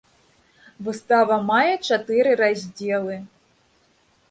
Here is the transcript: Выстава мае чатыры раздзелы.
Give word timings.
Выстава 0.87 1.37
мае 1.51 1.75
чатыры 1.91 2.31
раздзелы. 2.41 3.21